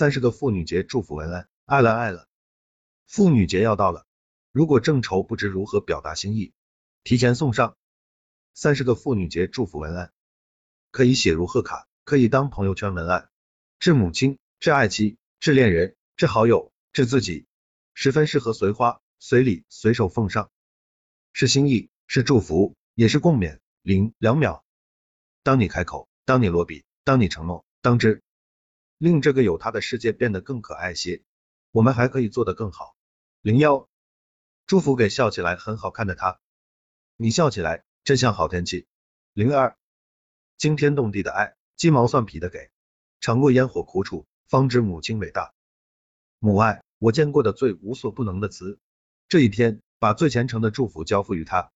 [0.00, 2.26] 三十个妇女节祝福文案，爱了爱了，
[3.06, 4.06] 妇女节要到了，
[4.50, 6.54] 如果正愁不知如何表达心意，
[7.04, 7.76] 提前送上
[8.54, 10.10] 三十个妇女节祝福文案，
[10.90, 13.28] 可以写入贺卡，可以当朋友圈文案，
[13.78, 17.44] 致母亲、致爱妻、致恋人、致好友、致自己，
[17.92, 20.50] 十分适合随花、随礼、随手奉上，
[21.34, 23.58] 是心意，是祝福，也是共勉。
[23.82, 24.64] 零两秒，
[25.42, 28.22] 当你开口，当你落笔，当你承诺，当之。
[29.00, 31.22] 令这个有他的世界变得更可爱些，
[31.70, 32.94] 我们还可以做得更好。
[33.40, 33.88] 零幺，
[34.66, 36.38] 祝福给笑起来很好看的他，
[37.16, 38.86] 你笑起来真像好天气。
[39.32, 39.74] 零二，
[40.58, 42.70] 惊天动地的爱，鸡毛蒜皮的给，
[43.20, 45.54] 尝过烟火苦楚，方知母亲伟大。
[46.38, 48.78] 母爱，我见过的最无所不能的词。
[49.28, 51.72] 这一天，把最虔诚的祝福交付于他，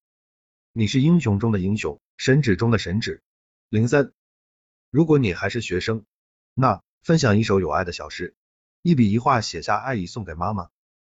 [0.72, 3.22] 你是英雄中的英雄，神旨中的神旨。
[3.70, 4.12] 零三，
[4.90, 6.04] 如果你还是学生，
[6.52, 6.82] 那。
[7.04, 8.34] 分享一首有爱的小诗，
[8.80, 10.70] 一笔一画写下爱意送给妈妈，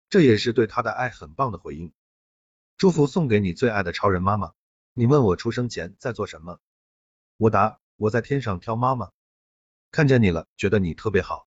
[0.08, 1.92] 这也是对她的爱很棒的回应。
[2.78, 4.54] 祝福送给你最爱的超人妈妈。
[4.94, 6.60] 你问我出生前在做什么，
[7.36, 9.12] 我答我在天上挑妈妈。
[9.90, 11.46] 看见你了，觉得你特别好，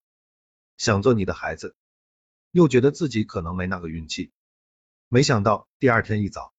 [0.78, 1.76] 想做你的孩子，
[2.52, 4.32] 又觉得自己可能没那个运气。
[5.10, 6.54] 没想到第二天一早，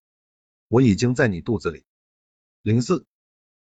[0.66, 1.84] 我已经在你肚子里。
[2.62, 3.06] 零四，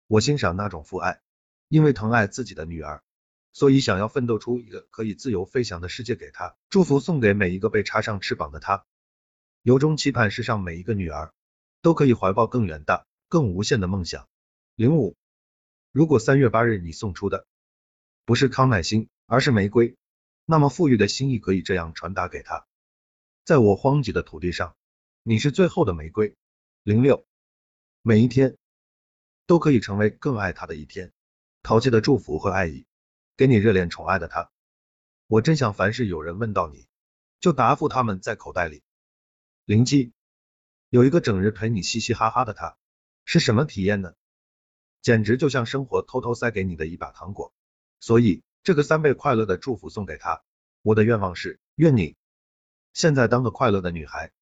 [0.09, 1.23] 我欣赏那种父爱，
[1.69, 3.05] 因为疼爱自己的女儿。
[3.53, 8.87] 所以想要奋斗出一个可以自由飞翔的世界给他，祝福送给每一个被插上翅膀的他，
[9.63, 11.33] 由衷期盼世上每一个女儿
[11.83, 14.29] 都可以怀抱更远大、更无限的梦想。
[14.77, 15.17] 零五，
[15.93, 17.47] 如果三月八日你送出的
[18.25, 19.97] 不是康乃馨，而是玫瑰，
[20.47, 22.67] 那么富裕的心意可以这样传达给他：
[23.45, 24.77] 在我荒瘠的土地上，
[25.23, 26.35] 你是最后的玫瑰。
[26.83, 27.27] 零六，
[28.01, 28.57] 每一天
[29.47, 31.13] 都可以成为更爱他的一天，
[31.63, 32.87] 淘气的祝福和爱意。
[33.37, 34.51] 给你热恋宠爱的他，
[35.27, 36.87] 我真想凡是有人问到你，
[37.41, 38.83] 就答复他们在口袋里。
[39.65, 40.13] 零七，
[40.89, 42.77] 有一个整日陪你嘻嘻哈哈的他，
[43.25, 44.15] 是什么体验呢？
[45.01, 47.55] 简直就像生活偷偷塞给你的一把糖果。
[48.01, 50.43] 所以这个三倍快乐的祝福送给他。
[50.83, 52.17] 我的愿望是，愿你
[52.93, 54.33] 现在当个快乐的女孩，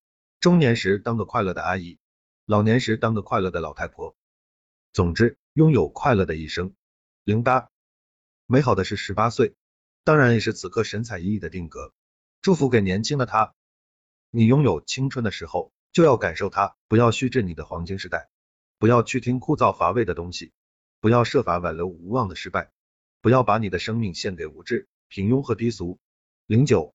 [0.40, 1.98] 中年时当个快乐的阿姨，
[2.46, 4.16] 老年时当个快乐的老太婆。
[4.92, 6.74] 总之，拥有快乐的一生。
[7.22, 7.70] 零八。
[8.50, 9.54] 美好的是十八岁，
[10.04, 11.92] 当然也是此刻神采奕奕的定格。
[12.40, 13.54] 祝福给年轻的他，
[14.30, 18.30] 你拥有青春的时候，就要感受它，不要虚掷你的黄金时代，
[18.78, 20.54] 不要去听枯燥乏味的东西，
[20.98, 22.72] 不要设法挽留无望的失败，
[23.20, 25.98] 不要把你的生命献给无知、平庸和低俗。
[26.46, 26.94] 零九，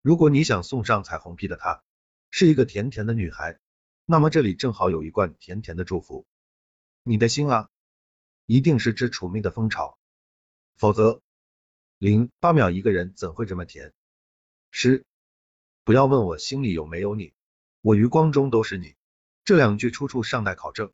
[0.00, 1.82] 如果你想送上彩虹屁的她，
[2.30, 3.58] 是一个甜甜的女孩，
[4.06, 6.26] 那么这里正好有一罐甜甜的祝福。
[7.02, 7.68] 你的心啊，
[8.46, 9.98] 一定是只处命的蜂巢。
[10.80, 11.20] 否则，
[11.98, 13.92] 零八秒一个人怎会这么甜？
[14.70, 15.04] 十，
[15.84, 17.34] 不要问我心里有没有你，
[17.82, 18.94] 我余光中都是你。
[19.44, 20.90] 这两句出处尚待考证，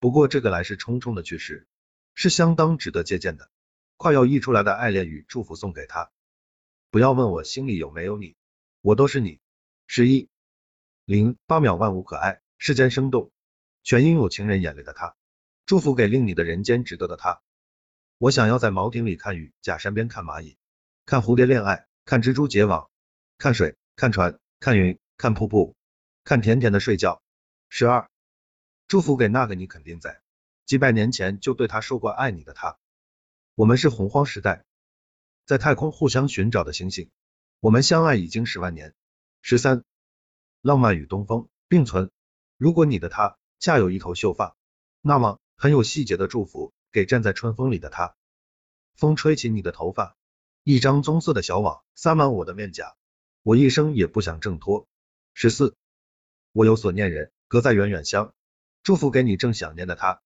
[0.00, 1.66] 不过这个来势冲冲的句式
[2.14, 3.50] 是相当值得借鉴的。
[3.98, 6.10] 快要溢出来的爱恋与祝福送给他。
[6.90, 8.36] 不要问我心里有没有你，
[8.80, 9.38] 我都是你。
[9.86, 10.30] 十一，
[11.04, 13.30] 零八秒万物可爱，世间生动，
[13.82, 15.14] 全因有情人眼里的他。
[15.66, 17.42] 祝福给令你的人间值得的他。
[18.18, 20.56] 我想要在茅亭里看雨，假山边看蚂蚁，
[21.04, 22.90] 看蝴蝶恋爱，看蜘蛛结网，
[23.36, 25.76] 看水，看船，看云，看瀑布，
[26.24, 27.20] 看甜甜的睡觉。
[27.68, 28.08] 十二，
[28.88, 30.22] 祝福给那个你肯定在
[30.64, 32.78] 几百年前就对他说过爱你的他。
[33.54, 34.64] 我们是洪荒时代，
[35.44, 37.10] 在太空互相寻找的星星，
[37.60, 38.94] 我们相爱已经十万年。
[39.42, 39.84] 十三，
[40.62, 42.10] 浪漫与东风并存。
[42.56, 44.56] 如果你的他恰有一头秀发，
[45.02, 46.72] 那么很有细节的祝福。
[46.96, 48.16] 给站在春风里的他，
[48.94, 50.16] 风吹起你的头发，
[50.62, 52.96] 一张棕色的小网撒满我的面颊，
[53.42, 54.88] 我一生也不想挣脱。
[55.34, 55.76] 十四，
[56.52, 58.32] 我有所念人，隔在远远乡，
[58.82, 60.22] 祝福给你正想念的他。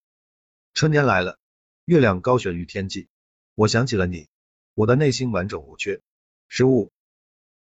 [0.73, 1.41] 春天来了，
[1.87, 3.09] 月亮高悬于天际，
[3.57, 4.29] 我想起了你，
[4.75, 6.01] 我的内心完整无缺。
[6.47, 6.93] 十五，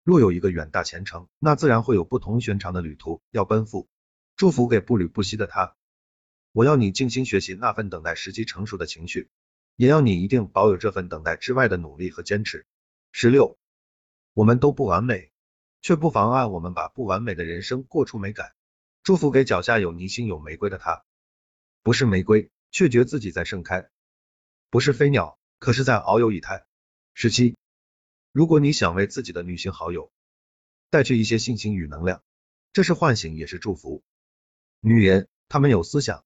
[0.03, 3.87] 若有一个远大前程，那自然会有不同寻常的旅途要奔赴，
[4.35, 5.76] 祝福给不离不弃的他。
[6.57, 9.29] 我要你静心学习那份等待时机成熟的情绪，
[9.75, 12.65] 也要你一定保有这份等待之外的努力和坚持。
[13.11, 13.59] 十六，
[14.33, 15.31] 我们都不完美，
[15.83, 18.55] 却不妨碍我们把不完美的人生过出美感。
[19.03, 21.05] 祝福给脚下有泥心有玫瑰的他，
[21.83, 23.91] 不是玫瑰，却觉自己在盛开；
[24.71, 26.65] 不是飞鸟，可是在遨游以太。
[27.13, 27.55] 十七，
[28.31, 30.11] 如果你想为自己的女性好友
[30.89, 32.23] 带去一些信心与能量，
[32.73, 34.03] 这是唤醒，也是祝福。
[34.79, 36.25] 女人，她们有思想。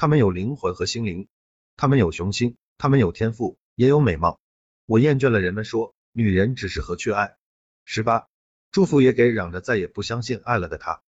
[0.00, 1.28] 他们有灵魂和心灵，
[1.76, 4.40] 他们有雄心，他们有天赋，也有美貌。
[4.86, 7.36] 我厌倦了人们说女人只是何去爱？
[7.84, 8.26] 十八，
[8.70, 11.02] 祝福也给嚷着再也不相信爱了的他。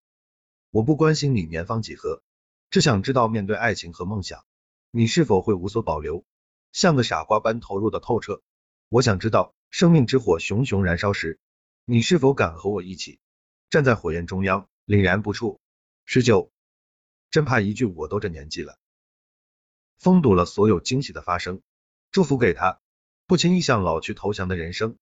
[0.68, 2.22] 我不关心你年方几何，
[2.68, 4.44] 只想知道面对爱情和梦想，
[4.90, 6.26] 你是否会无所保留，
[6.72, 8.42] 像个傻瓜般投入的透彻。
[8.90, 11.40] 我想知道，生命之火熊熊燃烧时，
[11.86, 13.20] 你是否敢和我一起
[13.70, 15.62] 站在火焰中央，凛然不触？
[16.04, 16.52] 十九，
[17.30, 18.76] 真怕一句我都这年纪了，
[20.02, 21.62] 封堵了所有惊喜的发生。
[22.10, 22.80] 祝福给他，
[23.28, 24.98] 不轻易向老去投降的人生。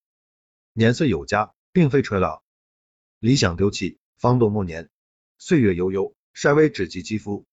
[0.75, 2.43] 年岁有加，并非垂老，
[3.19, 4.91] 理想丢弃，方度暮年。
[5.39, 7.47] 岁月悠悠，衰微只及肌肤；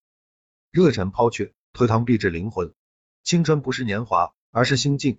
[0.72, 2.74] 热忱抛却，颓唐必至灵魂。
[3.24, 5.16] 青春不是年华，而是心境；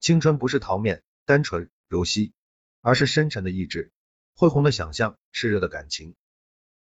[0.00, 2.34] 青春不是桃面、单纯、如昔，
[2.82, 3.90] 而是深沉的意志，
[4.36, 6.14] 恢宏的想象，炽热的感情。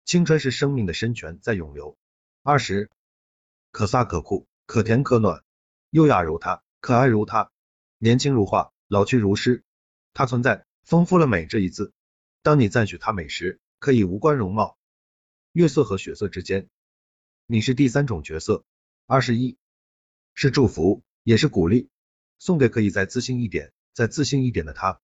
[0.03, 1.95] 青春是生命的深泉在涌流。
[2.41, 2.89] 二十，
[3.77, 5.43] 可飒可酷，可甜可暖，
[5.91, 7.51] 优雅如她，可爱如她，
[7.99, 9.63] 年轻如画，老去如诗。
[10.15, 11.93] 她存在，丰富了美这一字。
[12.41, 14.79] 当你赞许她美时，可以无关容貌。
[15.51, 16.69] 月色和血色之间，
[17.45, 18.65] 你是第三种角色。
[19.05, 19.59] 二十一，
[20.33, 21.87] 是祝福，也是鼓励，
[22.39, 24.99] 送给可以再自信一点、再自信一点的他。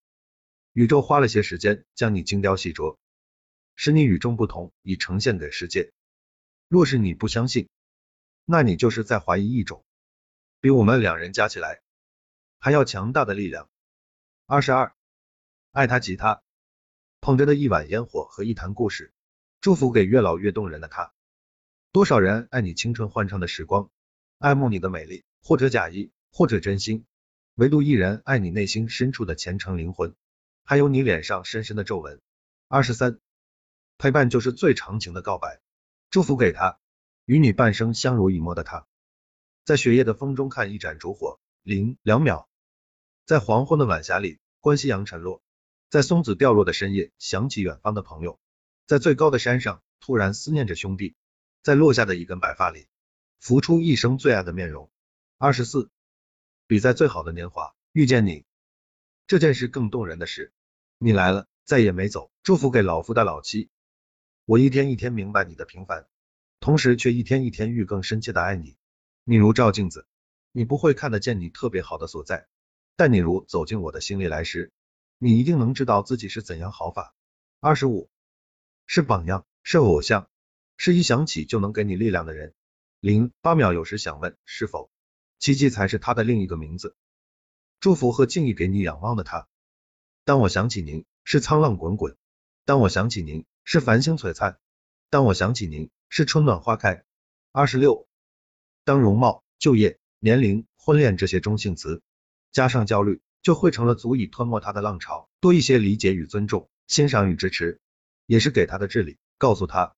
[0.71, 2.97] 宇宙花了些时间将你精雕细琢，
[3.75, 5.91] 使你与众不同，以呈现给世界。
[6.69, 7.69] 若是你不相信，
[8.45, 9.85] 那你就是在怀疑一种
[10.59, 11.81] 比我们两人加起来
[12.59, 13.69] 还要强大的力量。
[14.45, 14.93] 二十二，
[15.71, 16.43] 爱他吉他，
[17.21, 19.13] 捧着的一碗烟火和一坛故事。
[19.61, 21.13] 祝福给越老越动人的他。
[21.93, 23.89] 多少人爱你青春欢畅的时光，
[24.39, 27.05] 爱慕你的美丽，或者假意，或者真心，
[27.55, 30.13] 唯独一人爱你内心深处的虔诚灵魂，
[30.65, 32.19] 还有你脸上深深的皱纹。
[32.67, 33.19] 二十三，
[33.97, 35.61] 陪伴就是最长情的告白。
[36.09, 36.77] 祝福给他，
[37.25, 38.85] 与你半生相濡以沫的他，
[39.63, 42.47] 在雪夜的风中看一盏烛火，零两秒，
[43.25, 45.41] 在黄昏的晚霞里观夕阳沉落，
[45.89, 48.39] 在松子掉落的深夜想起远方的朋友。
[48.85, 51.15] 在最高的山上，突然思念着兄弟，
[51.61, 52.87] 在落下的一根白发里，
[53.39, 54.91] 浮出一生最爱的面容。
[55.37, 55.89] 二十四，
[56.67, 58.43] 比在最好的年华遇见你，
[59.27, 60.51] 这件事更动人的是，
[60.97, 62.29] 你来了，再也没走。
[62.43, 63.69] 祝福给老夫的老妻，
[64.43, 66.05] 我一天一天明白你的平凡，
[66.63, 68.77] 同时却一天一天愈更深切的爱你。
[69.25, 70.07] 你如照镜子，
[70.53, 72.47] 你不会看得见你特别好的所在，
[72.95, 74.71] 但你如走进我的心里来时，
[75.17, 77.13] 你一定能知道自己是怎样好法。
[77.59, 78.09] 二十五。
[78.85, 80.29] 是榜样，是偶像，
[80.77, 82.53] 是一想起就能给你力量的人。
[83.01, 84.89] 零八秒，有时想问，是否
[85.39, 86.95] 奇迹才是他的另一个名字？
[87.81, 89.49] 祝福和敬意给你仰望的他。
[90.23, 92.13] 当我想起您，是沧浪滚滚；
[92.63, 94.53] 当我想起您，是繁星璀璨；
[95.13, 97.05] 当我想起您，是春暖花开。
[97.51, 98.07] 二十六，
[98.83, 102.01] 当容貌、就业、年龄、婚恋这些中性词
[102.51, 105.29] 加上焦虑，就汇成了足以吞没他的浪潮。
[105.39, 107.79] 多一些理解与尊重，欣赏与支持。
[108.25, 109.95] 也是给他的智理，告诉他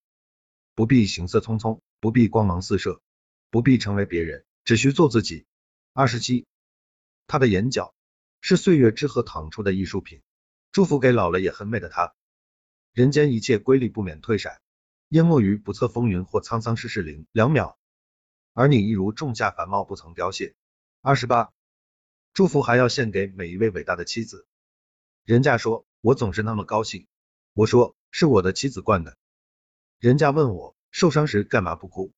[0.73, 3.01] 不必行色匆匆，不必光芒四射，
[3.49, 5.45] 不必成为别人，只需做自己。
[5.93, 6.45] 二十七，
[7.25, 7.95] 他的眼角
[8.41, 10.21] 是岁月之河淌出的艺术品，
[10.73, 12.13] 祝福给老了也很美的他。
[12.91, 14.59] 人间一切瑰丽不免退闪，
[15.15, 17.77] 淹没于不测风云或沧桑世事零两秒，
[18.51, 20.55] 而你一如仲夏繁茂不曾凋谢。
[20.99, 21.53] 二十八，
[22.33, 24.45] 祝福还要献给每一位伟大的妻子。
[25.23, 27.07] 人家说我总是那么高兴，
[27.53, 27.95] 我说。
[28.17, 29.17] 是我的妻子惯的。
[29.99, 32.13] 人家问我受伤时干嘛不哭，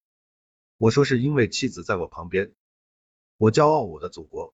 [0.77, 2.54] 我说是因为妻子在我旁边。
[3.38, 4.54] 我骄傲我的祖国，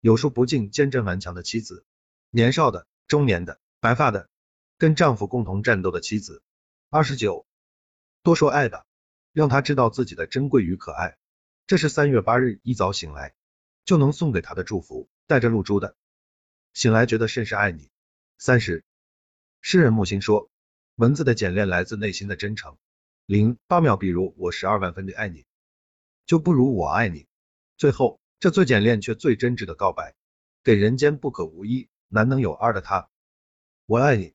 [0.00, 1.86] 有数不尽坚贞顽强的妻子，
[2.28, 4.28] 年少的、中年的、白发的，
[4.76, 6.42] 跟丈夫共同战斗的妻子。
[6.90, 7.46] 二十九，
[8.22, 8.86] 多说爱的，
[9.32, 11.16] 让他知道自己的珍贵与可爱。
[11.66, 13.34] 这是三月八日一早醒来
[13.84, 15.96] 就能送给他的祝福，带着露珠的。
[16.74, 17.90] 醒来觉得甚是爱你。
[18.38, 18.84] 三十，
[19.60, 20.50] 诗人木心说。
[20.96, 22.76] 文字的简练来自内心的真诚。
[23.24, 25.46] 零八秒，比如我十二万分的爱你，
[26.26, 27.28] 就不如我爱你。
[27.76, 30.16] 最后，这最简练却最真挚的告白，
[30.64, 33.08] 给人间不可无一、难能有二的他。
[33.86, 34.34] 我爱你，